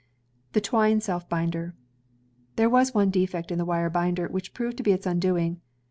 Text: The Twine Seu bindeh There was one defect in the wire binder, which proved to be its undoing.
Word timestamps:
The 0.53 0.61
Twine 0.61 0.99
Seu 0.99 1.19
bindeh 1.19 1.73
There 2.55 2.69
was 2.71 2.91
one 2.91 3.11
defect 3.11 3.51
in 3.51 3.59
the 3.59 3.65
wire 3.65 3.91
binder, 3.91 4.27
which 4.29 4.51
proved 4.55 4.77
to 4.77 4.83
be 4.83 4.93
its 4.93 5.05
undoing. 5.05 5.61